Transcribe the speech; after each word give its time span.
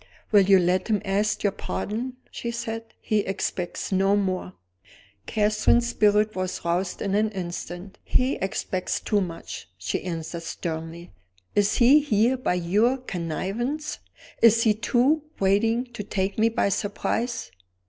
"Will 0.31 0.41
you 0.41 0.57
let 0.57 0.87
him 0.87 0.99
ask 1.05 1.43
your 1.43 1.51
pardon?" 1.51 2.15
she 2.31 2.49
said. 2.49 2.85
"He 3.01 3.19
expects 3.19 3.91
no 3.91 4.15
more." 4.15 4.53
Catherine's 5.27 5.89
spirit 5.89 6.35
was 6.35 6.65
roused 6.65 7.03
in 7.03 7.13
an 7.13 7.29
instant. 7.33 7.99
"He 8.03 8.33
expects 8.37 8.99
too 8.99 9.21
much!" 9.21 9.69
she 9.77 10.01
answered, 10.01 10.41
sternly. 10.41 11.11
"Is 11.53 11.75
he 11.75 11.99
here 11.99 12.35
by 12.35 12.55
your 12.55 12.97
connivance? 12.97 13.99
Is 14.41 14.63
he, 14.63 14.73
too, 14.73 15.21
waiting 15.39 15.85
to 15.93 16.01
take 16.03 16.39
me 16.39 16.49
by 16.49 16.69
surprise?" 16.69 17.51